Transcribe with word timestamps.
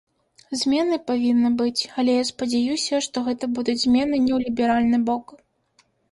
Змены 0.59 0.97
павінны 1.09 1.49
быць, 1.59 1.81
але 2.03 2.11
я 2.15 2.23
спадзяюся, 2.29 3.01
што 3.07 3.23
гэта 3.27 3.49
будуць 3.59 3.75
змены 3.83 4.15
не 4.23 4.33
ў 4.37 4.39
ліберальны 4.47 4.97
бок. 5.11 5.25